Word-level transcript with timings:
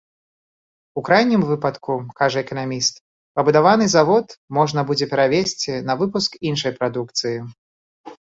У 0.99 1.01
крайнім 1.07 1.41
выпадку, 1.49 1.97
кажа 2.21 2.39
эканаміст, 2.45 2.95
пабудаваны 3.39 3.85
завод 3.95 4.27
можна 4.59 4.85
будзе 4.91 5.05
перавесці 5.13 5.71
на 5.91 5.97
выпуск 6.01 6.31
іншай 6.51 6.71
прадукцыі. 6.81 7.35